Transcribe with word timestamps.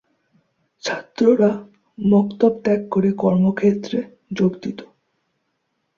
ছাত্ররা 0.83 1.51
মক্তব 1.97 2.51
ত্যাগ 2.63 2.81
করে 2.89 3.09
কর্মক্ষেত্রে 3.13 3.99
যোগ 4.33 4.51
দিত। 4.61 4.79